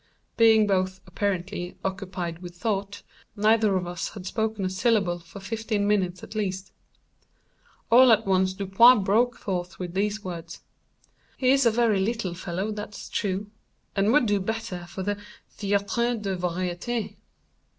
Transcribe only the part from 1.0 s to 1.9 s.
apparently,